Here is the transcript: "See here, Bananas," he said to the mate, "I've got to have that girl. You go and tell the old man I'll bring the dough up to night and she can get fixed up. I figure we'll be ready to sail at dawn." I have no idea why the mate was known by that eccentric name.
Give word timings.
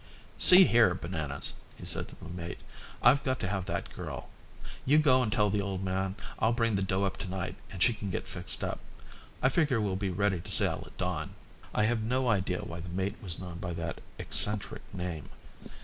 "See 0.39 0.65
here, 0.65 0.95
Bananas," 0.95 1.53
he 1.77 1.85
said 1.85 2.07
to 2.07 2.15
the 2.15 2.27
mate, 2.27 2.57
"I've 3.03 3.21
got 3.23 3.39
to 3.41 3.47
have 3.47 3.65
that 3.65 3.93
girl. 3.93 4.29
You 4.83 4.97
go 4.97 5.21
and 5.21 5.31
tell 5.31 5.51
the 5.51 5.61
old 5.61 5.83
man 5.83 6.15
I'll 6.39 6.53
bring 6.53 6.73
the 6.73 6.81
dough 6.81 7.03
up 7.03 7.17
to 7.17 7.27
night 7.29 7.55
and 7.69 7.83
she 7.83 7.93
can 7.93 8.09
get 8.09 8.27
fixed 8.27 8.63
up. 8.63 8.79
I 9.43 9.49
figure 9.49 9.79
we'll 9.79 9.95
be 9.95 10.09
ready 10.09 10.39
to 10.41 10.51
sail 10.51 10.81
at 10.87 10.97
dawn." 10.97 11.35
I 11.71 11.83
have 11.83 12.01
no 12.01 12.29
idea 12.29 12.61
why 12.65 12.79
the 12.79 12.89
mate 12.89 13.17
was 13.21 13.37
known 13.39 13.59
by 13.59 13.73
that 13.73 14.01
eccentric 14.17 14.81
name. 14.91 15.29